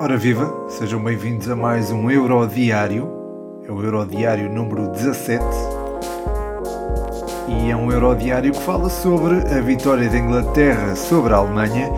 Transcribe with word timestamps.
Ora 0.00 0.16
viva, 0.16 0.70
sejam 0.70 1.02
bem-vindos 1.02 1.50
a 1.50 1.56
mais 1.56 1.90
um 1.90 2.10
Eurodiário. 2.10 3.06
É 3.66 3.72
o 3.72 3.82
Eurodiário 3.82 4.50
número 4.50 4.90
17. 4.92 5.44
E 7.48 7.70
é 7.70 7.76
um 7.76 7.92
Eurodiário 7.92 8.52
que 8.52 8.60
fala 8.60 8.88
sobre 8.88 9.36
a 9.52 9.60
vitória 9.60 10.08
da 10.08 10.16
Inglaterra 10.16 10.96
sobre 10.96 11.34
a 11.34 11.36
Alemanha 11.36 11.90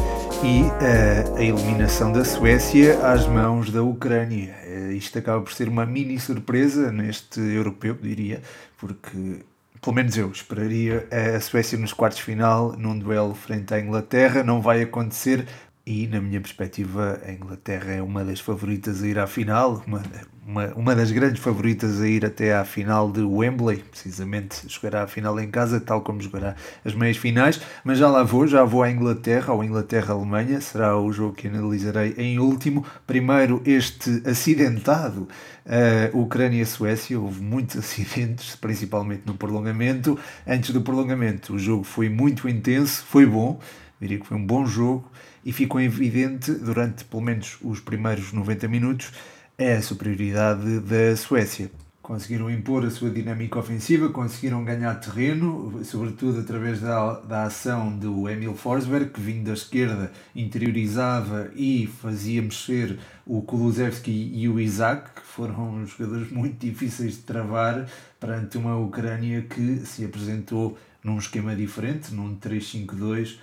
e 0.42 0.64
a, 0.82 1.36
a 1.38 1.42
eliminação 1.42 2.10
da 2.10 2.24
Suécia 2.24 2.98
às 3.06 3.26
mãos 3.28 3.70
da 3.70 3.82
Ucrânia. 3.82 4.56
Eh, 4.64 4.94
isto 4.94 5.18
acaba 5.18 5.42
por 5.42 5.52
ser 5.52 5.68
uma 5.68 5.86
mini 5.86 6.18
surpresa 6.18 6.90
neste 6.90 7.38
europeu, 7.38 7.94
diria, 8.00 8.42
porque 8.78 9.44
pelo 9.80 9.96
menos 9.96 10.16
eu 10.16 10.30
esperaria 10.30 11.08
a 11.10 11.40
Suécia 11.40 11.78
nos 11.78 11.92
quartos 11.92 12.18
de 12.18 12.24
final 12.24 12.72
num 12.76 12.98
duelo 12.98 13.34
frente 13.34 13.72
à 13.72 13.80
Inglaterra. 13.80 14.42
Não 14.42 14.60
vai 14.60 14.82
acontecer, 14.82 15.46
e, 15.86 16.06
na 16.06 16.20
minha 16.20 16.40
perspectiva, 16.40 17.20
a 17.26 17.32
Inglaterra 17.32 17.92
é 17.92 18.02
uma 18.02 18.24
das 18.24 18.38
favoritas 18.38 19.02
a 19.02 19.06
ir 19.06 19.18
à 19.18 19.26
final, 19.26 19.82
uma, 19.86 20.02
uma, 20.46 20.66
uma 20.74 20.94
das 20.94 21.10
grandes 21.10 21.42
favoritas 21.42 22.00
a 22.00 22.06
ir 22.06 22.24
até 22.24 22.54
à 22.54 22.64
final 22.64 23.10
de 23.10 23.22
Wembley, 23.22 23.78
precisamente. 23.90 24.68
Jogará 24.68 25.04
a 25.04 25.06
final 25.06 25.40
em 25.40 25.50
casa, 25.50 25.80
tal 25.80 26.02
como 26.02 26.20
jogará 26.20 26.54
as 26.84 26.94
meias 26.94 27.16
finais, 27.16 27.60
mas 27.82 27.98
já 27.98 28.08
lá 28.08 28.22
vou, 28.22 28.46
já 28.46 28.62
vou 28.62 28.82
à 28.82 28.90
Inglaterra, 28.90 29.54
ou 29.54 29.64
Inglaterra-Alemanha, 29.64 30.60
será 30.60 30.98
o 30.98 31.10
jogo 31.12 31.34
que 31.34 31.48
analisarei 31.48 32.14
em 32.18 32.38
último. 32.38 32.84
Primeiro, 33.06 33.62
este 33.64 34.22
acidentado 34.26 35.28
uh, 35.66 36.18
Ucrânia-Suécia, 36.18 37.18
houve 37.18 37.40
muitos 37.40 37.76
acidentes, 37.80 38.54
principalmente 38.54 39.22
no 39.24 39.34
prolongamento. 39.34 40.18
Antes 40.46 40.70
do 40.70 40.82
prolongamento, 40.82 41.54
o 41.54 41.58
jogo 41.58 41.84
foi 41.84 42.08
muito 42.08 42.48
intenso, 42.48 43.02
foi 43.06 43.24
bom, 43.24 43.58
diria 44.00 44.18
que 44.18 44.26
foi 44.26 44.36
um 44.36 44.44
bom 44.44 44.66
jogo 44.66 45.10
e 45.44 45.52
ficou 45.52 45.80
evidente 45.80 46.52
durante 46.52 47.04
pelo 47.04 47.22
menos 47.22 47.58
os 47.62 47.80
primeiros 47.80 48.32
90 48.32 48.68
minutos 48.68 49.12
a 49.60 49.82
superioridade 49.82 50.80
da 50.80 51.14
Suécia. 51.16 51.70
Conseguiram 52.02 52.50
impor 52.50 52.84
a 52.84 52.90
sua 52.90 53.10
dinâmica 53.10 53.58
ofensiva, 53.58 54.08
conseguiram 54.08 54.64
ganhar 54.64 54.94
terreno, 54.96 55.80
sobretudo 55.84 56.40
através 56.40 56.80
da, 56.80 57.20
da 57.20 57.44
ação 57.44 57.96
do 57.96 58.28
Emil 58.28 58.54
Forsberg, 58.54 59.10
que 59.10 59.20
vindo 59.20 59.44
da 59.44 59.52
esquerda 59.52 60.10
interiorizava 60.34 61.50
e 61.54 61.86
fazia 61.86 62.42
mexer 62.42 62.98
o 63.24 63.42
Kulusevski 63.42 64.32
e 64.34 64.48
o 64.48 64.58
Isaac, 64.58 65.10
que 65.14 65.26
foram 65.26 65.84
jogadores 65.86 66.32
muito 66.32 66.58
difíceis 66.58 67.16
de 67.16 67.22
travar 67.22 67.86
perante 68.18 68.58
uma 68.58 68.76
Ucrânia 68.76 69.42
que 69.42 69.76
se 69.86 70.04
apresentou 70.04 70.76
num 71.04 71.18
esquema 71.18 71.54
diferente, 71.54 72.12
num 72.12 72.34
3-5-2 72.36 73.38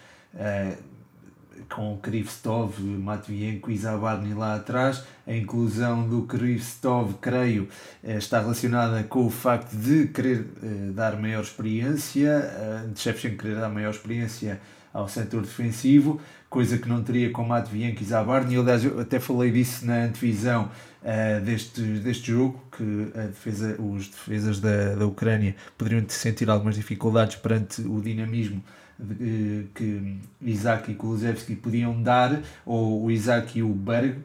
com 1.69 1.97
Krivstov, 1.97 2.80
Matvienko 2.80 3.72
e 3.72 3.77
Zabarny 3.77 4.33
lá 4.33 4.55
atrás. 4.55 5.03
A 5.25 5.33
inclusão 5.33 6.08
do 6.08 6.23
Krivstov, 6.23 7.16
creio, 7.22 7.67
eh, 8.03 8.17
está 8.17 8.39
relacionada 8.39 9.03
com 9.03 9.25
o 9.25 9.30
facto 9.30 9.75
de 9.75 10.08
querer 10.08 10.41
uh, 10.41 10.94
dar 10.94 11.19
maior 11.19 11.44
experiência, 11.44 12.52
uh, 12.86 12.88
de 12.91 12.99
Shevchenko 12.99 13.38
querer 13.38 13.55
dar 13.55 13.69
maior 13.69 13.91
experiência 13.91 14.59
ao 14.94 15.08
setor 15.08 15.41
defensivo, 15.41 16.19
coisa 16.49 16.77
que 16.77 16.88
não 16.88 17.03
teria 17.03 17.30
com 17.31 17.44
Matvienko 17.44 18.02
e 18.02 18.05
Zabarny. 18.05 18.58
Aliás, 18.58 18.83
eu 18.83 18.99
até 18.99 19.19
falei 19.19 19.52
disso 19.52 19.86
na 19.86 20.05
antevisão 20.05 20.71
uh, 21.03 21.42
deste, 21.44 21.81
deste 21.81 22.31
jogo, 22.31 22.61
que 22.75 23.11
a 23.14 23.23
defesa, 23.27 23.75
os 23.80 24.08
defesas 24.08 24.59
da, 24.59 24.95
da 24.95 25.05
Ucrânia 25.05 25.55
poderiam 25.77 26.03
sentir 26.08 26.49
algumas 26.49 26.75
dificuldades 26.75 27.36
perante 27.36 27.81
o 27.81 28.02
dinamismo 28.02 28.64
de, 29.00 29.67
que 29.73 30.17
Isaac 30.42 30.92
e 30.92 30.95
Kulusevski 30.95 31.56
podiam 31.56 32.02
dar, 32.02 32.42
ou 32.66 33.06
o 33.06 33.12
Isaac 33.12 33.59
e 33.59 33.64
o 33.64 33.70
Berg. 33.70 34.17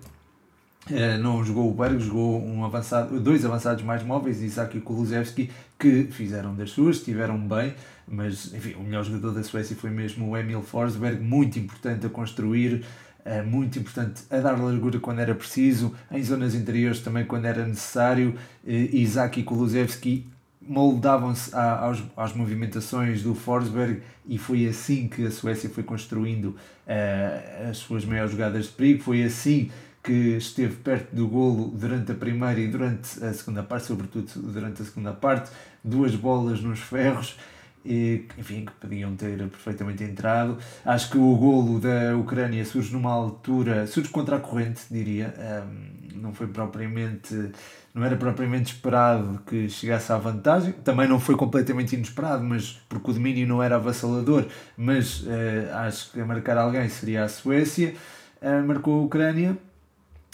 Uh, 0.91 1.17
não 1.21 1.45
jogou 1.45 1.71
o 1.71 1.75
Berg, 1.75 2.01
jogou 2.01 2.43
um 2.43 2.65
avançado, 2.65 3.21
dois 3.21 3.45
avançados 3.45 3.85
mais 3.85 4.03
móveis, 4.03 4.43
Isaac 4.43 4.77
e 4.77 4.81
Kulusevski, 4.81 5.51
que 5.79 6.05
fizeram 6.05 6.55
das 6.57 6.71
suas, 6.71 6.97
estiveram 6.97 7.39
bem, 7.39 7.75
mas 8.09 8.53
enfim, 8.53 8.75
o 8.75 8.83
melhor 8.83 9.05
jogador 9.05 9.33
da 9.33 9.45
Suécia 9.45 9.77
foi 9.77 9.91
mesmo 9.91 10.31
o 10.31 10.37
Emil 10.37 10.61
Forsberg, 10.61 11.23
muito 11.23 11.57
importante 11.59 12.05
a 12.05 12.09
construir, 12.09 12.85
uh, 13.25 13.47
muito 13.47 13.79
importante 13.79 14.23
a 14.29 14.39
dar 14.39 14.59
largura 14.59 14.99
quando 14.99 15.21
era 15.21 15.35
preciso, 15.37 15.95
em 16.11 16.23
zonas 16.23 16.53
interiores 16.53 17.01
também 17.01 17.25
quando 17.25 17.45
era 17.45 17.65
necessário. 17.65 18.35
Isaac 18.67 19.39
e 19.39 19.45
Kulusevski 19.45 20.27
moldavam-se 20.69 21.51
às, 21.55 22.03
às 22.17 22.33
movimentações 22.33 23.23
do 23.23 23.35
Forsberg 23.35 24.03
e 24.27 24.39
foi 24.39 24.67
assim 24.67 25.09
que 25.09 25.27
a 25.27 25.31
Suécia 25.31 25.69
foi 25.69 25.83
construindo 25.83 26.47
uh, 26.87 27.71
as 27.71 27.79
suas 27.79 28.05
maiores 28.05 28.33
jogadas 28.33 28.67
de 28.67 28.73
perigo, 28.73 29.03
foi 29.03 29.23
assim 29.23 29.71
que 30.03 30.37
esteve 30.37 30.75
perto 30.77 31.15
do 31.15 31.29
golo 31.29 31.69
durante 31.69 32.11
a 32.11 32.15
primeira 32.15 32.61
e 32.61 32.67
durante 32.67 33.23
a 33.25 33.33
segunda 33.33 33.63
parte, 33.63 33.87
sobretudo 33.87 34.27
durante 34.37 34.83
a 34.83 34.85
segunda 34.85 35.13
parte, 35.13 35.51
duas 35.83 36.15
bolas 36.17 36.61
nos 36.61 36.81
ferros, 36.81 37.37
e, 37.85 38.27
enfim, 38.39 38.65
que 38.65 38.73
podiam 38.73 39.15
ter 39.17 39.37
perfeitamente 39.39 40.05
entrado. 40.05 40.59
Acho 40.85 41.11
que 41.11 41.19
o 41.19 41.37
golo 41.37 41.81
da 41.81 42.17
Ucrânia 42.17 42.65
surge 42.65 42.93
numa 42.93 43.11
altura, 43.11 43.87
surge 43.87 44.09
contra 44.09 44.37
a 44.37 44.41
corrente, 44.41 44.83
diria, 44.91 45.35
um, 45.39 46.21
não 46.21 46.33
foi 46.33 46.47
propriamente 46.47 47.51
não 47.95 48.05
era 48.05 48.17
propriamente 48.17 48.73
esperado 48.73 49.41
que 49.47 49.69
chegasse 49.69 50.11
à 50.13 50.17
vantagem. 50.17 50.73
Também 50.73 51.07
não 51.07 51.21
foi 51.21 51.37
completamente 51.37 51.95
inesperado, 51.95 52.43
mas 52.43 52.81
porque 52.89 53.11
o 53.11 53.15
domínio 53.15 53.47
não 53.47 53.63
era 53.63 53.77
avassalador. 53.77 54.47
Mas 54.77 55.21
uh, 55.23 55.75
acho 55.75 56.13
que 56.13 56.21
a 56.21 56.25
marcar 56.25 56.57
alguém 56.57 56.89
seria 56.89 57.25
a 57.25 57.29
Suécia. 57.29 57.95
Uh, 58.41 58.67
marcou 58.67 59.01
a 59.01 59.05
Ucrânia. 59.05 59.59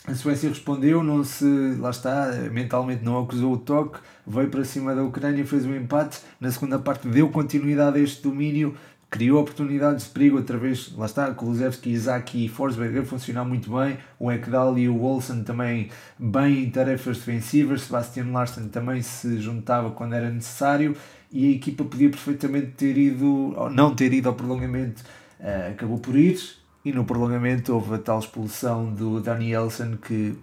A 0.07 0.15
Suécia 0.15 0.49
respondeu, 0.49 1.03
não 1.03 1.23
se, 1.23 1.45
lá 1.79 1.91
está, 1.91 2.31
mentalmente 2.51 3.05
não 3.05 3.23
acusou 3.23 3.53
o 3.53 3.59
toque, 3.59 3.99
veio 4.27 4.49
para 4.49 4.65
cima 4.65 4.95
da 4.95 5.03
Ucrânia, 5.03 5.45
fez 5.45 5.67
um 5.67 5.77
empate. 5.77 6.21
Na 6.41 6.51
segunda 6.51 6.79
parte 6.79 7.07
deu 7.07 7.29
continuidade 7.29 7.99
a 7.99 8.01
este 8.01 8.23
domínio, 8.23 8.75
criou 9.11 9.41
oportunidades 9.41 10.05
de 10.05 10.11
perigo 10.11 10.39
através, 10.39 10.93
lá 10.95 11.07
está, 11.07 11.33
Kulusevski, 11.33 11.91
Isaac 11.91 12.45
e 12.45 12.49
Forsberg 12.49 12.99
a 12.99 13.05
funcionar 13.05 13.45
muito 13.45 13.71
bem, 13.75 13.97
o 14.19 14.31
Ekdal 14.31 14.79
e 14.79 14.89
o 14.89 15.01
Olsen 15.01 15.43
também 15.43 15.89
bem 16.19 16.65
em 16.65 16.71
tarefas 16.71 17.17
defensivas, 17.17 17.83
Sebastian 17.83 18.31
Larsen 18.33 18.69
também 18.69 19.01
se 19.01 19.41
juntava 19.41 19.91
quando 19.91 20.15
era 20.15 20.31
necessário 20.31 20.95
e 21.33 21.49
a 21.49 21.57
equipa 21.57 21.85
podia 21.85 22.11
perfeitamente 22.11 22.73
ter 22.73 22.99
ido, 22.99 23.55
ou 23.57 23.71
não 23.71 23.95
ter 23.95 24.13
ido 24.13 24.29
ao 24.29 24.35
prolongamento, 24.35 25.03
uh, 25.41 25.73
acabou 25.73 25.99
por 25.99 26.17
ir 26.17 26.39
e 26.85 26.93
no 26.93 27.05
prolongamento 27.05 27.75
houve 27.75 27.95
a 27.95 27.99
tal 27.99 28.19
expulsão 28.19 28.93
do 28.93 29.21
Danielsen 29.21 29.97
que 29.97 30.35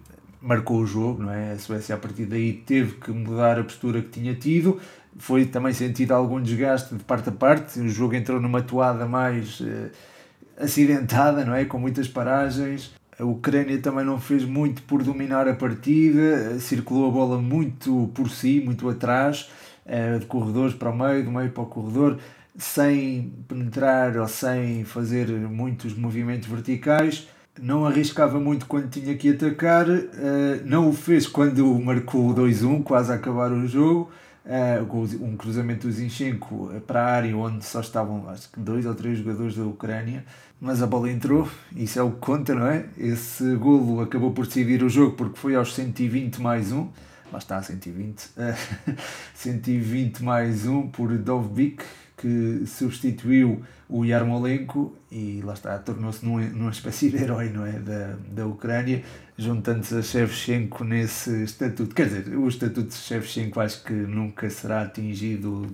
marcou 0.46 0.78
o 0.78 0.86
jogo, 0.86 1.24
não 1.24 1.32
é? 1.32 1.52
A 1.52 1.58
Suécia 1.58 1.96
a 1.96 1.98
partir 1.98 2.24
daí 2.24 2.52
teve 2.52 2.94
que 2.94 3.10
mudar 3.10 3.58
a 3.58 3.64
postura 3.64 4.00
que 4.00 4.08
tinha 4.08 4.34
tido, 4.34 4.80
foi 5.18 5.44
também 5.46 5.72
sentido 5.72 6.12
algum 6.12 6.40
desgaste 6.40 6.94
de 6.94 7.02
parte 7.02 7.28
a 7.28 7.32
parte, 7.32 7.80
o 7.80 7.88
jogo 7.88 8.14
entrou 8.14 8.40
numa 8.40 8.62
toada 8.62 9.06
mais 9.06 9.60
uh, 9.60 9.90
acidentada, 10.58 11.44
não 11.44 11.54
é? 11.54 11.64
Com 11.64 11.78
muitas 11.78 12.06
paragens. 12.06 12.94
A 13.18 13.24
Ucrânia 13.24 13.78
também 13.78 14.04
não 14.04 14.20
fez 14.20 14.44
muito 14.44 14.82
por 14.82 15.02
dominar 15.02 15.48
a 15.48 15.54
partida, 15.54 16.60
circulou 16.60 17.08
a 17.08 17.10
bola 17.10 17.38
muito 17.40 18.10
por 18.14 18.30
si, 18.30 18.62
muito 18.64 18.88
atrás, 18.88 19.50
uh, 19.86 20.18
de 20.20 20.26
corredores 20.26 20.74
para 20.74 20.90
o 20.90 20.96
meio, 20.96 21.24
do 21.24 21.32
meio 21.32 21.50
para 21.50 21.62
o 21.62 21.66
corredor, 21.66 22.18
sem 22.56 23.32
penetrar 23.48 24.16
ou 24.16 24.28
sem 24.28 24.84
fazer 24.84 25.26
muitos 25.28 25.96
movimentos 25.96 26.48
verticais. 26.48 27.26
Não 27.58 27.86
arriscava 27.86 28.38
muito 28.38 28.66
quando 28.66 28.90
tinha 28.90 29.16
que 29.16 29.30
atacar, 29.30 29.88
uh, 29.88 30.02
não 30.64 30.88
o 30.88 30.92
fez 30.92 31.26
quando 31.26 31.64
marcou 31.80 32.30
o 32.30 32.34
2-1, 32.34 32.82
quase 32.82 33.12
a 33.12 33.14
acabar 33.14 33.50
o 33.50 33.66
jogo 33.66 34.10
uh, 34.46 35.24
um 35.24 35.36
cruzamento 35.36 35.86
do 35.86 35.92
Zinchenko 35.92 36.70
para 36.86 37.02
a 37.02 37.06
área 37.06 37.36
onde 37.36 37.64
só 37.64 37.80
estavam 37.80 38.28
acho 38.28 38.50
que 38.50 38.60
dois 38.60 38.86
ou 38.86 38.94
três 38.94 39.18
jogadores 39.18 39.56
da 39.56 39.64
Ucrânia, 39.64 40.24
mas 40.60 40.82
a 40.82 40.86
bola 40.86 41.10
entrou, 41.10 41.48
isso 41.74 41.98
é 41.98 42.02
o 42.02 42.12
que 42.12 42.18
conta, 42.18 42.54
não 42.54 42.66
é? 42.66 42.86
Esse 42.96 43.54
golo 43.56 44.00
acabou 44.00 44.32
por 44.32 44.46
decidir 44.46 44.82
o 44.82 44.88
jogo 44.88 45.16
porque 45.16 45.38
foi 45.38 45.54
aos 45.54 45.74
120 45.74 46.40
mais 46.40 46.72
um, 46.72 46.88
lá 47.32 47.38
está 47.38 47.62
120, 47.62 48.30
120 49.34 50.22
mais 50.24 50.66
um 50.66 50.86
por 50.86 51.16
Dovbik, 51.18 51.84
que 52.16 52.64
substituiu 52.66 53.62
o 53.88 54.04
Yarmolenko 54.04 54.96
e 55.12 55.40
lá 55.44 55.52
está, 55.52 55.78
tornou-se 55.78 56.24
numa, 56.24 56.40
numa 56.40 56.70
espécie 56.70 57.10
de 57.10 57.18
herói 57.18 57.50
não 57.50 57.64
é? 57.64 57.72
da, 57.72 58.16
da 58.30 58.46
Ucrânia, 58.46 59.02
juntando-se 59.36 59.94
a 59.96 60.02
Shevchenko 60.02 60.82
nesse 60.82 61.44
estatuto. 61.44 61.94
Quer 61.94 62.06
dizer, 62.06 62.36
o 62.36 62.48
estatuto 62.48 62.88
de 62.88 62.94
Shevchenko 62.94 63.60
acho 63.60 63.84
que 63.84 63.92
nunca 63.92 64.48
será 64.48 64.82
atingido 64.82 65.66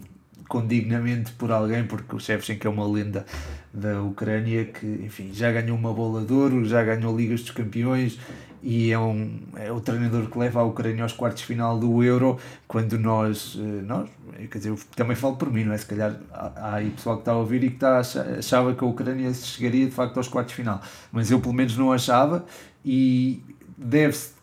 condignamente 0.49 1.33
por 1.33 1.51
alguém, 1.51 1.87
porque 1.87 2.15
o 2.15 2.19
Shevchenko 2.19 2.67
é 2.67 2.71
uma 2.71 2.87
lenda 2.87 3.25
da 3.73 4.03
Ucrânia 4.03 4.67
que, 4.67 4.87
enfim, 5.05 5.31
já 5.33 5.51
ganhou 5.51 5.79
uma 5.79 5.95
bola 5.95 6.25
de 6.25 6.33
ouro, 6.33 6.65
já 6.65 6.85
ganhou 6.85 7.17
Ligas 7.17 7.41
dos 7.41 7.53
Campeões 7.53 8.19
e 8.63 8.93
é, 8.93 8.99
um, 8.99 9.41
é 9.57 9.73
o 9.73 9.81
treinador 9.81 10.31
que 10.31 10.39
leva 10.39 10.61
a 10.61 10.63
Ucrânia 10.63 11.03
aos 11.03 11.13
quartos 11.13 11.43
final 11.43 11.79
do 11.79 12.03
Euro, 12.03 12.39
quando 12.69 12.97
nós, 12.97 13.59
eh, 13.59 13.83
nós 13.83 14.09
quer 14.51 14.59
dizer, 14.59 14.71
eu 14.71 14.79
também 14.95 15.17
falo 15.17 15.37
por 15.37 15.51
mim, 15.51 15.65
não 15.65 15.73
é? 15.73 15.79
Se 15.79 15.87
calhar 15.87 16.17
há 16.33 16.77
aí 16.77 16.91
pessoal 16.91 17.17
que 17.17 17.23
está 17.23 17.33
a 17.33 17.37
ouvir 17.37 17.65
e 17.65 17.69
que 17.71 17.75
está, 17.75 17.99
achava 17.99 18.73
que 18.75 18.85
a 18.85 18.87
Ucrânia 18.87 19.35
chegaria 19.35 19.87
de 19.87 19.93
facto 19.93 20.17
aos 20.17 20.29
quartos 20.29 20.55
final, 20.55 20.81
mas 21.11 21.31
eu 21.31 21.41
pelo 21.41 21.55
menos 21.55 21.77
não 21.77 21.93
achava 21.93 22.45
e 22.85 23.43
deve-se 23.77 24.43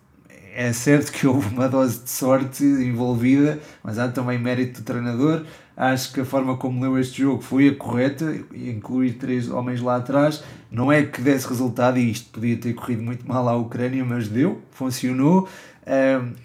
é 0.54 0.74
certo 0.74 1.12
que 1.12 1.25
houve 1.27 1.54
uma 1.54 1.69
dose 1.69 2.04
de 2.04 2.10
sorte 2.10 2.63
envolvida, 2.63 3.60
mas 3.83 3.98
há 4.00 4.10
também 4.10 4.38
mérito 4.38 4.81
do 4.81 4.86
treinador. 4.86 5.45
Acho 5.79 6.11
que 6.11 6.19
a 6.19 6.25
forma 6.25 6.57
como 6.57 6.81
leu 6.81 6.99
este 6.99 7.21
jogo 7.21 7.41
foi 7.41 7.69
a 7.69 7.73
correta, 7.73 8.35
incluir 8.53 9.13
três 9.13 9.49
homens 9.49 9.79
lá 9.79 9.95
atrás. 9.95 10.43
Não 10.69 10.91
é 10.91 11.03
que 11.03 11.21
desse 11.21 11.47
resultado, 11.47 11.97
e 11.97 12.11
isto 12.11 12.29
podia 12.31 12.57
ter 12.57 12.73
corrido 12.73 13.01
muito 13.01 13.25
mal 13.25 13.47
à 13.47 13.55
Ucrânia, 13.55 14.03
mas 14.03 14.27
deu, 14.27 14.61
funcionou. 14.71 15.47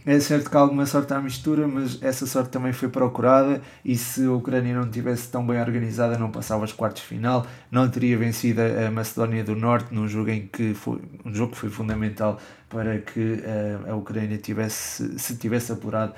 É 0.07 0.21
certo 0.21 0.49
que 0.49 0.57
há 0.57 0.61
alguma 0.61 0.87
sorte 0.87 1.13
à 1.13 1.21
mistura, 1.21 1.67
mas 1.67 2.01
essa 2.01 2.27
sorte 2.27 2.51
também 2.51 2.73
foi 2.73 2.89
procurada. 2.89 3.61
E 3.85 3.97
se 3.97 4.25
a 4.25 4.31
Ucrânia 4.31 4.73
não 4.73 4.89
tivesse 4.89 5.29
tão 5.29 5.45
bem 5.45 5.61
organizada, 5.61 6.17
não 6.17 6.31
passava 6.31 6.63
aos 6.63 6.73
quartos 6.73 7.03
de 7.03 7.09
final, 7.09 7.45
não 7.73 7.91
teria 7.91 8.17
vencido 8.17 8.61
a 8.63 8.89
Macedónia 8.89 9.43
do 9.43 9.57
Norte 9.57 9.93
num 9.93 10.07
jogo 10.07 10.31
em 10.31 10.47
que 10.47 10.75
foi 10.75 11.01
um 11.25 11.35
jogo 11.35 11.53
que 11.53 11.59
foi 11.59 11.71
fundamental 11.71 12.39
para 12.69 12.99
que 12.99 13.43
a 13.87 13.97
Ucrânia 13.97 14.39
tivesse, 14.39 15.19
se 15.19 15.37
tivesse 15.37 15.73
apurado 15.73 16.15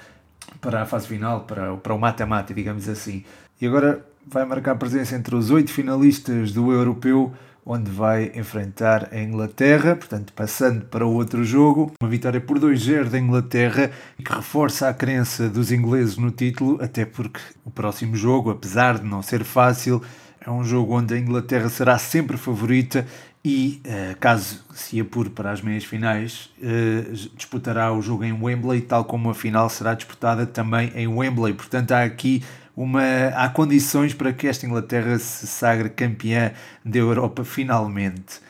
para 0.60 0.82
a 0.82 0.86
fase 0.86 1.06
final, 1.06 1.42
para, 1.42 1.76
para 1.76 1.94
o 1.94 1.98
mata-mata, 1.98 2.54
digamos 2.54 2.88
assim. 2.88 3.24
E 3.60 3.66
agora 3.66 4.04
vai 4.26 4.44
marcar 4.44 4.74
presença 4.76 5.16
entre 5.16 5.34
os 5.34 5.50
oito 5.50 5.70
finalistas 5.70 6.52
do 6.52 6.72
Europeu, 6.72 7.32
onde 7.64 7.90
vai 7.90 8.30
enfrentar 8.34 9.08
a 9.12 9.20
Inglaterra, 9.20 9.96
portanto, 9.96 10.32
passando 10.32 10.84
para 10.84 11.04
o 11.04 11.12
outro 11.12 11.44
jogo, 11.44 11.92
uma 12.00 12.08
vitória 12.08 12.40
por 12.40 12.60
2-0 12.60 13.08
da 13.08 13.18
Inglaterra, 13.18 13.90
que 14.16 14.32
reforça 14.32 14.88
a 14.88 14.94
crença 14.94 15.48
dos 15.48 15.72
ingleses 15.72 16.16
no 16.16 16.30
título, 16.30 16.78
até 16.80 17.04
porque 17.04 17.40
o 17.64 17.70
próximo 17.70 18.14
jogo, 18.14 18.50
apesar 18.50 18.98
de 18.98 19.04
não 19.04 19.20
ser 19.20 19.42
fácil, 19.42 20.00
é 20.40 20.50
um 20.50 20.62
jogo 20.62 20.96
onde 20.96 21.14
a 21.14 21.18
Inglaterra 21.18 21.68
será 21.68 21.98
sempre 21.98 22.36
favorita 22.36 23.04
e, 23.48 23.80
uh, 23.86 24.18
caso 24.18 24.60
se 24.74 25.00
apure 25.00 25.30
para 25.30 25.52
as 25.52 25.62
meias 25.62 25.84
finais, 25.84 26.50
uh, 26.58 27.12
disputará 27.36 27.92
o 27.92 28.02
jogo 28.02 28.24
em 28.24 28.32
Wembley, 28.32 28.80
tal 28.80 29.04
como 29.04 29.30
a 29.30 29.34
final 29.36 29.70
será 29.70 29.94
disputada 29.94 30.44
também 30.44 30.90
em 30.96 31.06
Wembley. 31.06 31.54
Portanto, 31.54 31.92
há 31.92 32.02
aqui 32.02 32.42
uma, 32.76 33.28
há 33.36 33.48
condições 33.48 34.12
para 34.12 34.32
que 34.32 34.48
esta 34.48 34.66
Inglaterra 34.66 35.16
se 35.20 35.46
sagre 35.46 35.88
campeã 35.90 36.50
da 36.84 36.98
Europa 36.98 37.44
finalmente. 37.44 38.40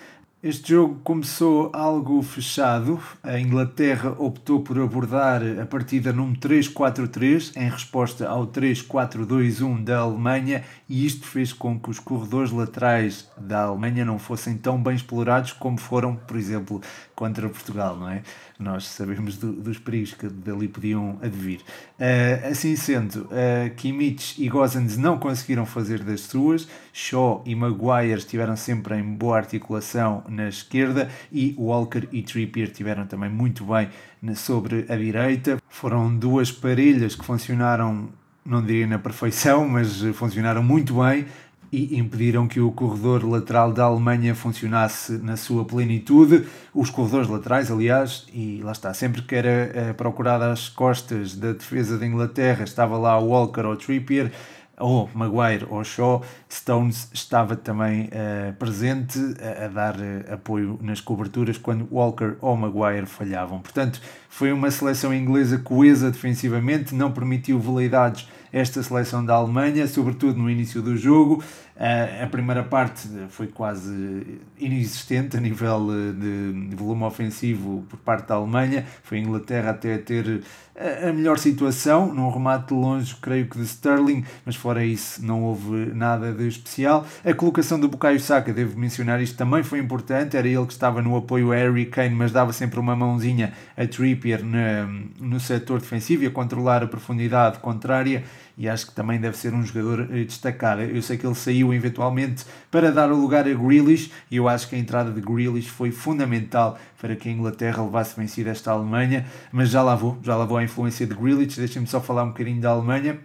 Este 0.49 0.75
jogo 0.75 1.01
começou 1.03 1.71
algo 1.73 2.23
fechado. 2.23 3.01
A 3.21 3.37
Inglaterra 3.37 4.15
optou 4.17 4.61
por 4.61 4.79
abordar 4.79 5.43
a 5.61 5.67
partida 5.67 6.13
num 6.13 6.37
3-4-3 6.37 7.57
em 7.57 7.69
resposta 7.69 8.29
ao 8.29 8.47
3-4-2-1 8.47 9.83
da 9.83 9.99
Alemanha, 9.99 10.63
e 10.89 11.05
isto 11.05 11.27
fez 11.27 11.53
com 11.53 11.81
que 11.81 11.91
os 11.91 11.99
corredores 11.99 12.53
laterais 12.53 13.29
da 13.37 13.65
Alemanha 13.65 14.05
não 14.05 14.21
fossem 14.21 14.57
tão 14.57 14.81
bem 14.81 14.95
explorados 14.95 15.51
como 15.51 15.79
foram, 15.79 16.15
por 16.15 16.37
exemplo, 16.37 16.81
contra 17.17 17.49
Portugal, 17.49 17.97
não 17.97 18.09
é? 18.09 18.23
Nós 18.57 18.87
sabemos 18.87 19.37
do, 19.37 19.53
dos 19.53 19.81
perigos 19.81 20.15
que 20.15 20.29
dali 20.29 20.69
podiam 20.69 21.19
advir. 21.23 21.61
Uh, 21.99 22.51
assim 22.51 22.77
sendo, 22.77 23.23
uh, 23.23 23.75
Kimmich 23.75 24.43
e 24.43 24.51
Gozens 24.51 24.99
não 24.99 25.19
conseguiram 25.19 25.65
fazer 25.65 26.05
das 26.05 26.21
suas, 26.21 26.69
Shaw 26.93 27.43
e 27.47 27.55
Maguire 27.55 28.19
estiveram 28.19 28.55
sempre 28.55 28.97
em 28.97 29.03
boa 29.03 29.39
articulação 29.39 30.23
na 30.29 30.47
esquerda 30.47 31.09
e 31.33 31.55
Walker 31.59 32.07
e 32.13 32.21
Trippier 32.21 32.71
tiveram 32.71 33.07
também 33.07 33.31
muito 33.31 33.65
bem 33.65 33.89
sobre 34.35 34.85
a 34.91 34.97
direita. 34.97 35.57
Foram 35.71 36.15
duas 36.15 36.53
parelhas 36.53 37.15
que 37.15 37.25
funcionaram, 37.25 38.11
não 38.45 38.63
diria 38.63 38.87
na 38.87 38.99
perfeição, 38.99 39.67
mas 39.67 40.03
funcionaram 40.13 40.63
muito 40.63 41.03
bem 41.03 41.25
e 41.73 41.99
impediram 41.99 42.47
que 42.47 42.61
o 42.61 42.71
corredor 42.71 43.25
lateral 43.25 43.73
da 43.73 43.85
Alemanha 43.85 44.35
funcionasse 44.35 45.13
na 45.19 45.37
sua 45.37 45.65
plenitude. 45.65 46.47
Os 46.75 46.91
corredores 46.91 47.29
laterais, 47.29 47.71
aliás, 47.71 48.27
e 48.33 48.61
lá 48.63 48.73
está, 48.73 48.95
sempre 48.95 49.23
que 49.23 49.35
era 49.35 49.49
eh, 49.49 49.93
procurado 49.93 50.45
às 50.45 50.69
costas 50.69 51.35
da 51.35 51.53
defesa 51.53 51.99
da 51.99 52.07
Inglaterra, 52.07 52.65
estava 52.65 52.97
lá 52.97 53.19
Walker 53.19 53.63
ou 53.63 53.77
Trippier, 53.77 54.33
ou 54.79 55.09
Maguire 55.15 55.67
ou 55.69 55.83
Shaw, 55.83 56.23
Stones 56.51 57.09
estava 57.13 57.57
também 57.57 58.05
uh, 58.05 58.53
presente 58.59 59.19
a, 59.41 59.65
a 59.65 59.69
dar 59.69 59.97
uh, 59.97 60.35
apoio 60.35 60.79
nas 60.83 61.01
coberturas 61.01 61.57
quando 61.57 61.89
Walker 61.91 62.37
ou 62.41 62.57
Maguire 62.57 63.07
falhavam. 63.07 63.61
Portanto, 63.61 64.01
foi 64.29 64.53
uma 64.53 64.71
seleção 64.71 65.15
inglesa 65.15 65.59
coesa 65.59 66.11
defensivamente, 66.11 66.95
não 66.95 67.11
permitiu 67.11 67.59
veleidades 67.59 68.29
esta 68.57 68.83
seleção 68.83 69.23
da 69.23 69.35
Alemanha, 69.35 69.87
sobretudo 69.87 70.39
no 70.39 70.49
início 70.49 70.81
do 70.81 70.97
jogo. 70.97 71.43
Uh, 71.77 72.25
a 72.25 72.27
primeira 72.27 72.63
parte 72.63 73.07
foi 73.29 73.49
quase 73.49 74.41
inexistente 74.59 75.37
a 75.37 75.41
nível 75.41 75.87
de, 76.19 76.69
de 76.71 76.75
volume 76.75 77.05
ofensivo 77.05 77.85
por 77.89 77.99
parte 77.99 78.29
da 78.29 78.35
Alemanha. 78.35 78.87
Foi 79.03 79.19
a 79.19 79.21
Inglaterra 79.21 79.71
até 79.71 79.99
ter 79.99 80.43
a 80.79 81.11
melhor 81.13 81.39
situação, 81.39 82.13
num 82.13 82.31
remate 82.31 82.69
de 82.69 82.75
longe, 82.75 83.17
creio 83.21 83.47
que 83.47 83.59
de 83.59 83.65
Sterling, 83.65 84.25
mas 84.45 84.57
fora 84.57 84.85
isso 84.85 85.25
não 85.25 85.43
houve 85.43 85.91
nada 85.95 86.33
de 86.33 86.47
especial. 86.47 87.07
A 87.25 87.33
colocação 87.33 87.81
do 87.81 87.89
Bukayo 87.89 88.21
Saka, 88.21 88.53
devo 88.53 88.79
mencionar 88.79 89.21
isto, 89.23 89.37
também 89.37 89.63
foi 89.63 89.79
importante, 89.79 90.37
era 90.37 90.47
ele 90.47 90.67
que 90.67 90.73
estava 90.73 91.01
no 91.01 91.17
apoio 91.17 91.51
a 91.51 91.57
Harry 91.57 91.87
Kane, 91.87 92.15
mas 92.15 92.31
dava 92.31 92.53
sempre 92.53 92.79
uma 92.79 92.95
mãozinha 92.95 93.55
a 93.75 93.87
Trippier 93.87 94.45
na, 94.45 94.87
no 95.19 95.41
setor 95.41 95.81
defensivo 95.81 96.25
e 96.25 96.27
a 96.27 96.31
controlar 96.31 96.83
a 96.83 96.87
profundidade 96.87 97.59
contrária 97.59 98.25
e 98.59 98.69
acho 98.69 98.87
que 98.87 98.95
também 98.95 99.21
deve 99.21 99.37
ser 99.37 99.53
um 99.53 99.63
jogador 99.63 100.09
eh, 100.11 100.25
destacado. 100.25 100.81
Eu 100.81 101.03
sei 101.03 101.19
que 101.19 101.27
ele 101.27 101.35
saiu 101.35 101.66
eventualmente 101.73 102.45
para 102.71 102.91
dar 102.91 103.11
o 103.11 103.17
lugar 103.17 103.47
a 103.47 103.55
Grealish 103.55 104.11
e 104.31 104.37
eu 104.37 104.49
acho 104.49 104.69
que 104.69 104.77
a 104.77 104.79
entrada 104.79 105.11
de 105.11 105.21
Grealish 105.21 105.69
foi 105.69 105.91
fundamental 105.91 106.79
para 107.01 107.17
que 107.17 107.29
a 107.29 107.33
Inglaterra 107.33 107.83
levasse 107.83 108.19
vencida 108.19 108.51
esta 108.51 108.73
Alemanha, 108.73 109.27
mas 109.53 109.71
já 109.71 109.83
lá 109.83 109.95
vou, 109.95 110.19
já 110.23 110.37
lá 110.37 110.45
vou 110.45 110.59
a 110.59 110.65
influência 110.65 111.07
de 111.07 111.15
Grealish, 111.15 111.57
deixem-me 111.57 111.87
só 111.87 112.01
falar 112.01 112.25
um 112.25 112.29
bocadinho 112.29 112.61
da 112.61 112.71
Alemanha. 112.71 113.19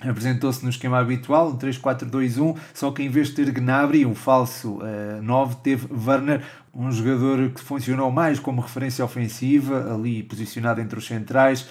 Apresentou-se 0.00 0.62
no 0.62 0.70
esquema 0.70 1.00
habitual, 1.00 1.48
um 1.48 1.58
3-4-2-1, 1.58 2.56
só 2.72 2.92
que 2.92 3.02
em 3.02 3.08
vez 3.08 3.28
de 3.28 3.34
ter 3.34 3.50
Gnabry, 3.50 4.06
um 4.06 4.14
falso 4.14 4.78
uh, 4.78 5.20
9, 5.20 5.56
teve 5.56 5.88
Werner, 5.92 6.40
um 6.72 6.92
jogador 6.92 7.50
que 7.50 7.60
funcionou 7.60 8.08
mais 8.08 8.38
como 8.38 8.60
referência 8.60 9.04
ofensiva, 9.04 9.92
ali 9.92 10.22
posicionado 10.22 10.80
entre 10.80 10.96
os 10.96 11.04
centrais, 11.04 11.68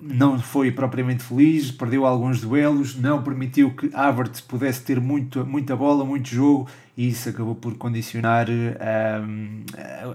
não 0.00 0.38
foi 0.38 0.70
propriamente 0.70 1.22
feliz, 1.22 1.70
perdeu 1.70 2.06
alguns 2.06 2.40
duelos, 2.40 2.96
não 2.96 3.22
permitiu 3.22 3.70
que 3.72 3.90
Havertz 3.92 4.40
pudesse 4.40 4.82
ter 4.82 5.00
muito, 5.00 5.44
muita 5.44 5.74
bola, 5.74 6.04
muito 6.04 6.28
jogo 6.28 6.68
e 6.96 7.08
isso 7.08 7.28
acabou 7.28 7.54
por 7.54 7.76
condicionar 7.76 8.46
um, 8.48 9.64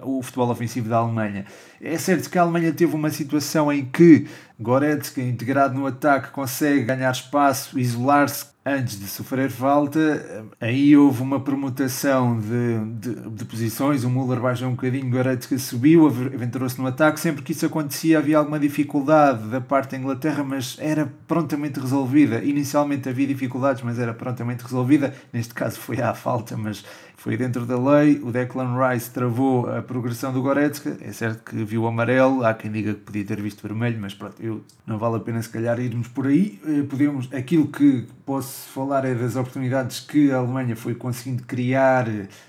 o 0.03 0.21
futebol 0.23 0.49
ofensivo 0.49 0.89
da 0.89 0.97
Alemanha. 0.97 1.45
É 1.79 1.97
certo 1.97 2.29
que 2.29 2.37
a 2.37 2.41
Alemanha 2.41 2.73
teve 2.73 2.95
uma 2.95 3.09
situação 3.09 3.71
em 3.71 3.85
que 3.85 4.27
Goretzka, 4.59 5.21
integrado 5.21 5.73
no 5.73 5.85
ataque, 5.85 6.31
consegue 6.31 6.83
ganhar 6.83 7.11
espaço, 7.11 7.79
isolar-se 7.79 8.51
antes 8.63 8.99
de 8.99 9.07
sofrer 9.07 9.49
falta, 9.49 10.45
aí 10.59 10.95
houve 10.95 11.23
uma 11.23 11.39
permutação 11.39 12.39
de, 12.39 12.85
de, 12.99 13.29
de 13.31 13.45
posições, 13.45 14.03
o 14.03 14.09
Müller 14.09 14.39
baixou 14.39 14.67
um 14.67 14.75
bocadinho, 14.75 15.09
Goretzka 15.09 15.57
subiu, 15.57 16.05
aventurou-se 16.05 16.79
no 16.79 16.85
ataque, 16.85 17.19
sempre 17.19 17.41
que 17.41 17.53
isso 17.53 17.65
acontecia 17.65 18.19
havia 18.19 18.37
alguma 18.37 18.59
dificuldade 18.59 19.47
da 19.47 19.59
parte 19.59 19.91
da 19.91 19.97
Inglaterra, 19.97 20.43
mas 20.43 20.77
era 20.79 21.11
prontamente 21.27 21.79
resolvida. 21.79 22.43
Inicialmente 22.43 23.09
havia 23.09 23.25
dificuldades, 23.25 23.81
mas 23.81 23.97
era 23.97 24.13
prontamente 24.13 24.63
resolvida, 24.63 25.11
neste 25.33 25.55
caso 25.55 25.79
foi 25.79 25.99
à 25.99 26.13
falta, 26.13 26.55
mas 26.55 26.70
foi 27.17 27.37
dentro 27.37 27.65
da 27.65 27.77
lei, 27.77 28.19
o 28.23 28.31
Declan 28.31 28.75
Rice 28.77 29.11
travou 29.11 29.69
a 29.69 29.81
progressão 29.81 30.33
do 30.33 30.41
Goretzka, 30.41 30.97
é 31.01 31.11
certo 31.11 31.43
que 31.43 31.63
viu 31.63 31.85
amarelo, 31.85 32.43
há 32.43 32.53
quem 32.53 32.71
diga 32.71 32.93
que 32.93 33.01
podia 33.01 33.25
ter 33.25 33.41
visto 33.41 33.61
vermelho, 33.61 33.99
mas 33.99 34.13
pronto, 34.13 34.35
eu, 34.39 34.63
não 34.87 34.97
vale 34.97 35.17
a 35.17 35.19
pena 35.19 35.41
se 35.41 35.49
calhar 35.49 35.79
irmos 35.79 36.07
por 36.07 36.27
aí, 36.27 36.59
eh, 36.65 36.83
podemos, 36.83 37.31
aquilo 37.33 37.67
que 37.67 38.07
posso 38.25 38.69
falar 38.69 39.05
é 39.05 39.13
das 39.13 39.35
oportunidades 39.35 39.99
que 39.99 40.31
a 40.31 40.37
Alemanha 40.37 40.75
foi 40.75 40.95
conseguindo 40.95 41.43
criar 41.43 42.07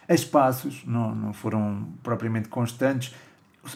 a 0.08 0.14
espaços, 0.14 0.82
não, 0.86 1.14
não 1.14 1.32
foram 1.32 1.88
propriamente 2.02 2.48
constantes, 2.48 3.14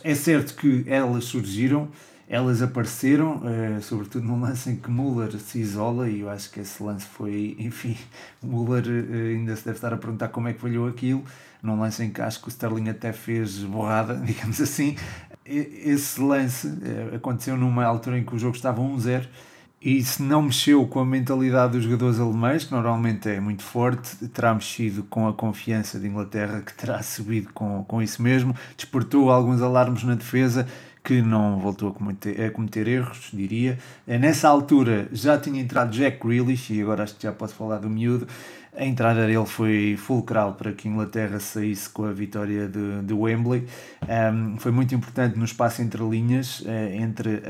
é 0.02 0.14
certo 0.14 0.54
que 0.54 0.84
elas 0.86 1.24
surgiram, 1.24 1.88
elas 2.28 2.60
apareceram, 2.60 3.36
uh, 3.36 3.80
sobretudo 3.82 4.26
num 4.26 4.40
lance 4.40 4.70
em 4.70 4.76
que 4.76 4.90
Müller 4.90 5.38
se 5.38 5.60
isola, 5.60 6.08
e 6.08 6.20
eu 6.20 6.30
acho 6.30 6.50
que 6.50 6.60
esse 6.60 6.82
lance 6.82 7.06
foi, 7.06 7.56
enfim, 7.60 7.96
Müller 8.42 8.84
uh, 8.84 9.36
ainda 9.36 9.54
se 9.54 9.64
deve 9.64 9.76
estar 9.76 9.92
a 9.92 9.96
perguntar 9.96 10.28
como 10.28 10.48
é 10.48 10.52
que 10.52 10.60
falhou 10.60 10.88
aquilo, 10.88 11.24
num 11.62 11.78
lance 11.78 12.02
em 12.02 12.10
que 12.10 12.20
acho 12.20 12.40
que 12.40 12.48
o 12.48 12.50
Sterling 12.50 12.88
até 12.88 13.12
fez 13.12 13.58
borrada, 13.62 14.14
digamos 14.24 14.60
assim. 14.60 14.96
Esse 15.44 16.20
lance 16.20 16.66
uh, 16.66 17.14
aconteceu 17.14 17.56
numa 17.56 17.84
altura 17.84 18.18
em 18.18 18.24
que 18.24 18.34
o 18.34 18.38
jogo 18.38 18.56
estava 18.56 18.82
1-0 18.82 19.26
e 19.80 20.02
se 20.02 20.20
não 20.20 20.42
mexeu 20.42 20.84
com 20.88 20.98
a 20.98 21.04
mentalidade 21.04 21.74
dos 21.74 21.84
jogadores 21.84 22.18
alemães, 22.18 22.64
que 22.64 22.72
normalmente 22.72 23.28
é 23.28 23.38
muito 23.38 23.62
forte, 23.62 24.16
terá 24.28 24.52
mexido 24.52 25.04
com 25.04 25.28
a 25.28 25.32
confiança 25.32 26.00
de 26.00 26.08
Inglaterra, 26.08 26.60
que 26.60 26.74
terá 26.74 27.00
subido 27.04 27.52
com, 27.52 27.84
com 27.84 28.02
isso 28.02 28.20
mesmo, 28.20 28.52
despertou 28.76 29.30
alguns 29.30 29.62
alarmes 29.62 30.02
na 30.02 30.16
defesa 30.16 30.66
que 31.06 31.22
não 31.22 31.60
voltou 31.60 31.90
a 31.90 31.92
cometer, 31.92 32.44
a 32.44 32.50
cometer, 32.50 32.88
erros, 32.88 33.30
diria. 33.32 33.78
Nessa 34.04 34.48
altura 34.48 35.06
já 35.12 35.38
tinha 35.38 35.60
entrado 35.60 35.92
Jack 35.92 36.18
Grealish, 36.26 36.74
e 36.74 36.82
agora 36.82 37.04
acho 37.04 37.14
que 37.14 37.22
já 37.22 37.30
posso 37.30 37.54
falar 37.54 37.78
do 37.78 37.88
miúdo, 37.88 38.26
a 38.76 38.84
entrada 38.84 39.26
dele 39.26 39.46
foi 39.46 39.96
fulcral 39.96 40.52
para 40.52 40.72
que 40.72 40.86
a 40.86 40.90
Inglaterra 40.90 41.40
saísse 41.40 41.88
com 41.88 42.04
a 42.04 42.12
vitória 42.12 42.68
de, 42.68 43.02
de 43.02 43.14
Wembley. 43.14 43.66
Um, 44.02 44.58
foi 44.58 44.70
muito 44.70 44.94
importante 44.94 45.38
no 45.38 45.46
espaço 45.46 45.80
entre 45.80 46.02
linhas, 46.02 46.60
uh, 46.60 46.68
entre 46.92 47.42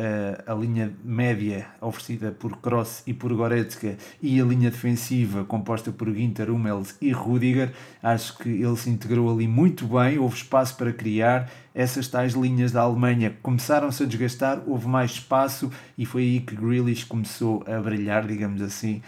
a, 0.47 0.53
a, 0.53 0.55
linha 0.55 0.93
média 1.05 1.67
oferecida 1.81 2.31
por 2.31 2.59
Kroos 2.59 3.03
e 3.07 3.13
por 3.13 3.35
Goretzka 3.35 3.97
e 4.23 4.41
a 4.41 4.45
linha 4.45 4.71
defensiva 4.71 5.45
composta 5.45 5.91
por 5.91 6.09
Ginter, 6.15 6.49
Hummels 6.49 6.95
e 7.01 7.11
Rudiger. 7.11 7.73
Acho 8.01 8.39
que 8.39 8.49
ele 8.49 8.77
se 8.77 8.89
integrou 8.89 9.33
ali 9.33 9.49
muito 9.49 9.85
bem, 9.87 10.19
houve 10.19 10.37
espaço 10.37 10.77
para 10.77 10.93
criar. 10.93 11.51
Essas 11.77 12.09
tais 12.09 12.33
linhas 12.33 12.73
da 12.73 12.81
Alemanha 12.81 13.37
começaram-se 13.43 14.03
a 14.03 14.07
desgastar, 14.07 14.63
houve 14.67 14.89
mais 14.89 15.11
espaço 15.11 15.71
e 15.99 16.07
foi 16.07 16.23
aí 16.23 16.41
que 16.41 16.57
Grealish 16.57 17.05
começou 17.05 17.63
a 17.67 17.79
brilhar, 17.79 18.27
digamos 18.27 18.63
assim. 18.63 19.03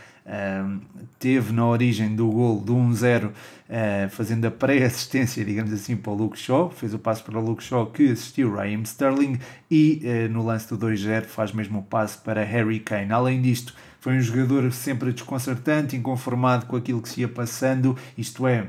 Teve 1.18 1.50
na 1.50 1.66
origem 1.66 2.14
do 2.14 2.28
gol 2.28 2.60
do 2.60 2.75
1-0, 2.75 3.28
uh, 3.28 3.32
ah, 3.70 4.08
fazendo 4.10 4.44
a 4.44 4.50
pré-assistência, 4.50 5.42
digamos 5.42 5.72
assim, 5.72 5.96
para 5.96 6.12
o 6.12 6.14
Luke 6.14 6.38
Shaw, 6.38 6.70
fez 6.70 6.92
o 6.92 6.98
passo 6.98 7.25
para 7.25 7.38
o 7.38 7.42
Luke 7.42 7.64
Shaw 7.64 7.87
que 7.87 8.12
assistiu 8.12 8.54
Raheem 8.54 8.82
Sterling 8.82 9.38
e 9.70 10.02
uh, 10.04 10.30
no 10.30 10.44
lance 10.44 10.68
do 10.68 10.76
2-0 10.87 11.25
faz 11.25 11.52
mesmo 11.52 11.78
o 11.78 11.82
passo 11.82 12.20
para 12.20 12.44
Harry 12.44 12.80
Kane. 12.80 13.10
Além 13.10 13.40
disto, 13.40 13.75
foi 13.98 14.18
um 14.18 14.20
jogador 14.20 14.70
sempre 14.70 15.10
desconcertante, 15.10 15.96
inconformado 15.96 16.66
com 16.66 16.76
aquilo 16.76 17.00
que 17.00 17.08
se 17.08 17.22
ia 17.22 17.28
passando, 17.28 17.96
isto 18.16 18.46
é, 18.46 18.66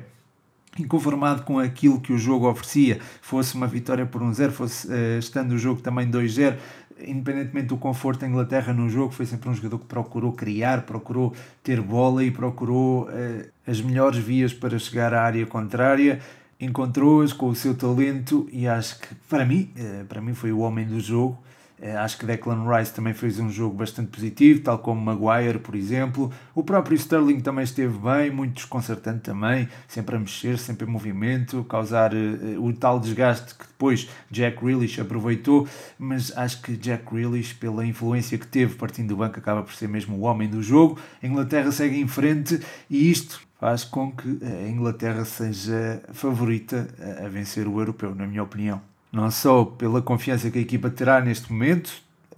inconformado 0.81 1.43
com 1.43 1.59
aquilo 1.59 1.99
que 1.99 2.13
o 2.13 2.17
jogo 2.17 2.49
oferecia, 2.49 2.99
fosse 3.21 3.55
uma 3.55 3.67
vitória 3.67 4.05
por 4.05 4.21
1-0, 4.21 4.51
fosse 4.51 4.87
uh, 4.87 5.19
estando 5.19 5.53
o 5.53 5.57
jogo 5.57 5.81
também 5.81 6.09
2-0, 6.09 6.57
independentemente 7.05 7.67
do 7.67 7.77
conforto 7.77 8.21
da 8.21 8.27
Inglaterra 8.27 8.73
no 8.73 8.89
jogo, 8.89 9.11
foi 9.11 9.25
sempre 9.25 9.49
um 9.49 9.53
jogador 9.53 9.79
que 9.79 9.85
procurou 9.85 10.33
criar, 10.33 10.81
procurou 10.83 11.33
ter 11.63 11.81
bola 11.81 12.23
e 12.23 12.31
procurou 12.31 13.03
uh, 13.03 13.45
as 13.65 13.81
melhores 13.81 14.19
vias 14.19 14.53
para 14.53 14.77
chegar 14.77 15.13
à 15.13 15.23
área 15.23 15.45
contrária. 15.45 16.19
Encontrou-as 16.59 17.31
com 17.31 17.47
o 17.47 17.55
seu 17.55 17.73
talento 17.73 18.49
e 18.51 18.67
acho 18.67 18.99
que, 18.99 19.15
para 19.29 19.45
mim, 19.45 19.71
uh, 19.77 20.05
para 20.05 20.21
mim 20.21 20.33
foi 20.33 20.51
o 20.51 20.59
homem 20.59 20.85
do 20.85 20.99
jogo. 20.99 21.37
Eh, 21.81 21.95
acho 21.95 22.17
que 22.17 22.25
Declan 22.25 22.65
Rice 22.67 22.93
também 22.93 23.13
fez 23.13 23.39
um 23.39 23.49
jogo 23.49 23.75
bastante 23.75 24.09
positivo, 24.09 24.61
tal 24.61 24.79
como 24.79 24.99
Maguire, 24.99 25.59
por 25.59 25.75
exemplo. 25.75 26.31
O 26.53 26.63
próprio 26.63 26.95
Sterling 26.95 27.39
também 27.39 27.63
esteve 27.63 27.97
bem, 27.97 28.29
muito 28.29 28.55
desconcertante 28.55 29.21
também, 29.21 29.67
sempre 29.87 30.15
a 30.15 30.19
mexer, 30.19 30.57
sempre 30.57 30.85
em 30.85 30.89
movimento, 30.89 31.63
causar 31.63 32.13
uh, 32.13 32.63
o 32.63 32.73
tal 32.73 32.99
desgaste 32.99 33.55
que 33.55 33.65
depois 33.65 34.09
Jack 34.29 34.61
Grealish 34.63 34.99
aproveitou. 34.99 35.67
Mas 35.97 36.35
acho 36.37 36.61
que 36.61 36.75
Jack 36.75 37.05
Grealish, 37.13 37.53
pela 37.53 37.85
influência 37.85 38.37
que 38.37 38.47
teve 38.47 38.75
partindo 38.75 39.09
do 39.09 39.17
banco, 39.17 39.39
acaba 39.39 39.63
por 39.63 39.73
ser 39.73 39.87
mesmo 39.87 40.17
o 40.17 40.21
homem 40.21 40.49
do 40.49 40.61
jogo. 40.61 40.99
A 41.23 41.27
Inglaterra 41.27 41.71
segue 41.71 41.97
em 41.97 42.07
frente 42.07 42.59
e 42.89 43.09
isto 43.09 43.41
faz 43.57 43.83
com 43.83 44.11
que 44.11 44.39
a 44.43 44.69
Inglaterra 44.69 45.23
seja 45.23 46.01
favorita 46.13 46.87
a 47.23 47.27
vencer 47.27 47.67
o 47.67 47.79
europeu, 47.79 48.15
na 48.15 48.25
minha 48.25 48.43
opinião 48.43 48.88
não 49.11 49.29
só 49.31 49.65
pela 49.65 50.01
confiança 50.01 50.49
que 50.51 50.59
a 50.59 50.61
equipa 50.61 50.89
terá 50.89 51.21
neste 51.21 51.51
momento, 51.51 51.91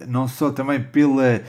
não 0.06 0.26
só 0.26 0.50
também 0.50 0.82
pela. 0.82 1.42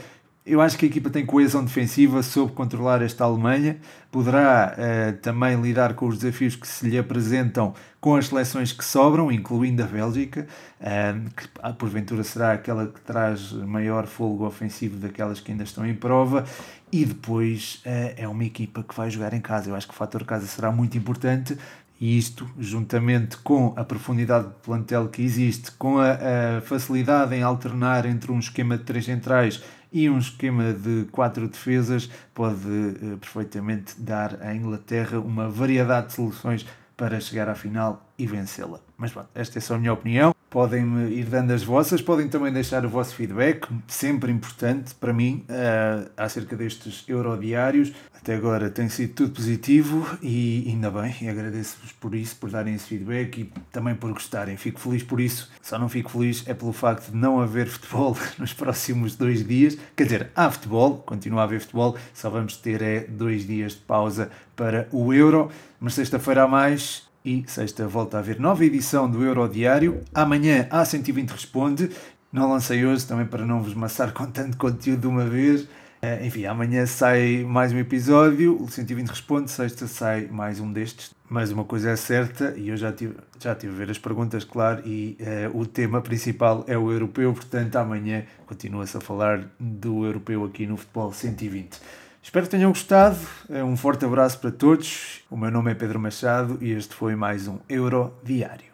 Eu 0.46 0.60
acho 0.60 0.76
que 0.76 0.84
a 0.84 0.88
equipa 0.88 1.08
tem 1.08 1.24
coesão 1.24 1.64
defensiva, 1.64 2.22
soube 2.22 2.52
controlar 2.52 3.00
esta 3.00 3.24
Alemanha, 3.24 3.78
poderá 4.12 4.76
uh, 4.76 5.16
também 5.22 5.58
lidar 5.58 5.94
com 5.94 6.06
os 6.06 6.18
desafios 6.18 6.54
que 6.54 6.68
se 6.68 6.86
lhe 6.86 6.98
apresentam 6.98 7.72
com 7.98 8.14
as 8.14 8.26
seleções 8.26 8.70
que 8.70 8.84
sobram, 8.84 9.32
incluindo 9.32 9.82
a 9.82 9.86
Bélgica, 9.86 10.46
uh, 10.80 11.30
que 11.30 11.48
ah, 11.62 11.72
porventura 11.72 12.22
será 12.22 12.52
aquela 12.52 12.88
que 12.88 13.00
traz 13.00 13.52
maior 13.52 14.06
fogo 14.06 14.44
ofensivo 14.46 14.98
daquelas 14.98 15.40
que 15.40 15.50
ainda 15.50 15.64
estão 15.64 15.86
em 15.86 15.94
prova, 15.94 16.44
e 16.92 17.06
depois 17.06 17.82
uh, 17.86 18.12
é 18.14 18.28
uma 18.28 18.44
equipa 18.44 18.82
que 18.82 18.94
vai 18.94 19.08
jogar 19.08 19.32
em 19.32 19.40
casa. 19.40 19.70
Eu 19.70 19.74
acho 19.74 19.88
que 19.88 19.94
o 19.94 19.96
fator 19.96 20.24
casa 20.24 20.46
será 20.46 20.70
muito 20.70 20.98
importante, 20.98 21.56
e 22.04 22.18
isto, 22.18 22.46
juntamente 22.58 23.38
com 23.38 23.72
a 23.78 23.82
profundidade 23.82 24.48
de 24.48 24.54
plantel 24.62 25.08
que 25.08 25.22
existe, 25.22 25.70
com 25.70 25.96
a, 25.96 26.58
a, 26.58 26.60
facilidade 26.60 27.34
em 27.34 27.42
alternar 27.42 28.04
entre 28.04 28.30
um 28.30 28.38
esquema 28.38 28.76
de 28.76 28.84
três 28.84 29.06
centrais 29.06 29.64
e 29.90 30.10
um 30.10 30.18
esquema 30.18 30.74
de 30.74 31.06
quatro 31.10 31.48
defesas, 31.48 32.10
pode 32.34 32.68
uh, 32.68 33.16
perfeitamente 33.16 33.98
dar 33.98 34.36
à 34.42 34.54
Inglaterra 34.54 35.18
uma 35.18 35.48
variedade 35.48 36.08
de 36.08 36.12
soluções 36.12 36.66
para 36.94 37.18
chegar 37.20 37.48
à 37.48 37.54
final 37.54 38.06
e 38.18 38.26
vencê-la. 38.26 38.80
Mas 38.98 39.10
pronto, 39.10 39.30
esta 39.34 39.56
é 39.56 39.62
só 39.62 39.76
a 39.76 39.78
minha 39.78 39.94
opinião. 39.94 40.33
Podem 40.54 41.08
ir 41.08 41.24
dando 41.24 41.52
as 41.52 41.64
vossas, 41.64 42.00
podem 42.00 42.28
também 42.28 42.52
deixar 42.52 42.86
o 42.86 42.88
vosso 42.88 43.16
feedback, 43.16 43.66
sempre 43.88 44.30
importante 44.30 44.94
para 44.94 45.12
mim, 45.12 45.44
uh, 45.48 46.08
acerca 46.16 46.54
destes 46.54 47.02
Eurodiários. 47.08 47.92
Até 48.16 48.36
agora 48.36 48.70
tem 48.70 48.88
sido 48.88 49.14
tudo 49.14 49.32
positivo 49.32 50.06
e 50.22 50.64
ainda 50.68 50.92
bem, 50.92 51.12
e 51.22 51.28
agradeço-vos 51.28 51.90
por 51.90 52.14
isso, 52.14 52.36
por 52.36 52.50
darem 52.50 52.72
esse 52.76 52.86
feedback 52.86 53.40
e 53.40 53.52
também 53.72 53.96
por 53.96 54.12
gostarem. 54.12 54.56
Fico 54.56 54.78
feliz 54.78 55.02
por 55.02 55.20
isso. 55.20 55.50
Só 55.60 55.76
não 55.76 55.88
fico 55.88 56.08
feliz 56.08 56.44
é 56.46 56.54
pelo 56.54 56.72
facto 56.72 57.10
de 57.10 57.16
não 57.16 57.40
haver 57.40 57.66
futebol 57.66 58.16
nos 58.38 58.52
próximos 58.52 59.16
dois 59.16 59.44
dias. 59.44 59.76
Quer 59.96 60.04
dizer, 60.04 60.30
há 60.36 60.48
futebol, 60.52 60.98
continua 60.98 61.40
a 61.40 61.44
haver 61.46 61.62
futebol, 61.62 61.98
só 62.14 62.30
vamos 62.30 62.56
ter 62.58 62.80
é 62.80 63.00
dois 63.00 63.44
dias 63.44 63.72
de 63.72 63.78
pausa 63.78 64.30
para 64.54 64.86
o 64.92 65.12
Euro, 65.12 65.50
mas 65.80 65.94
sexta-feira 65.94 66.44
há 66.44 66.46
mais 66.46 67.12
e 67.24 67.42
sexta 67.46 67.88
volta 67.88 68.18
a 68.18 68.20
haver 68.20 68.38
nova 68.38 68.62
edição 68.64 69.10
do 69.10 69.24
Euro 69.24 69.48
Diário. 69.48 70.02
Amanhã 70.12 70.66
a 70.70 70.84
120 70.84 71.30
responde. 71.30 71.90
Não 72.30 72.50
lancei 72.50 72.84
hoje 72.84 73.06
também 73.06 73.24
para 73.24 73.46
não 73.46 73.62
vos 73.62 73.72
maçar 73.72 74.12
com 74.12 74.26
tanto 74.26 74.58
conteúdo 74.58 75.00
de 75.00 75.06
uma 75.06 75.24
vez. 75.24 75.62
Uh, 75.62 76.22
enfim, 76.22 76.44
amanhã 76.44 76.84
sai 76.84 77.42
mais 77.48 77.72
um 77.72 77.78
episódio, 77.78 78.62
o 78.62 78.70
120 78.70 79.08
responde, 79.08 79.50
sexta 79.50 79.86
sai 79.86 80.26
mais 80.26 80.60
um 80.60 80.70
destes. 80.70 81.14
Mas 81.30 81.50
uma 81.50 81.64
coisa 81.64 81.88
é 81.88 81.96
certa, 81.96 82.52
e 82.58 82.68
eu 82.68 82.76
já 82.76 82.92
tive, 82.92 83.14
já 83.40 83.54
tive 83.54 83.72
a 83.72 83.76
ver 83.76 83.90
as 83.90 83.96
perguntas, 83.96 84.44
claro, 84.44 84.82
e 84.86 85.16
uh, 85.18 85.58
o 85.58 85.64
tema 85.64 86.02
principal 86.02 86.62
é 86.68 86.76
o 86.76 86.92
europeu, 86.92 87.32
portanto 87.32 87.76
amanhã 87.76 88.24
continua-se 88.44 88.98
a 88.98 89.00
falar 89.00 89.48
do 89.58 90.04
europeu 90.04 90.44
aqui 90.44 90.66
no 90.66 90.76
Futebol 90.76 91.10
120. 91.10 91.80
Espero 92.24 92.46
que 92.46 92.52
tenham 92.52 92.70
gostado, 92.70 93.18
eh, 93.50 93.62
um 93.62 93.76
forte 93.76 94.06
abraço 94.06 94.38
para 94.38 94.50
todos, 94.50 95.22
o 95.30 95.36
meu 95.36 95.50
nome 95.50 95.70
é 95.70 95.74
Pedro 95.74 96.00
Machado 96.00 96.56
e 96.58 96.72
este 96.72 96.94
foi 96.94 97.14
mais 97.14 97.46
um 97.46 97.58
Euro 97.68 98.14
Diário. 98.24 98.73